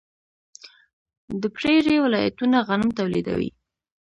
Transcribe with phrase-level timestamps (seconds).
[1.41, 3.49] د پریري ولایتونه غنم تولیدوي.